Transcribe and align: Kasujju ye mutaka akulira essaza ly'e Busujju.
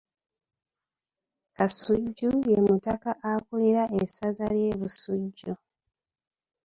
Kasujju 1.55 2.31
ye 2.51 2.59
mutaka 2.67 3.09
akulira 3.31 3.83
essaza 4.01 4.45
ly'e 4.53 4.73
Busujju. 4.79 5.53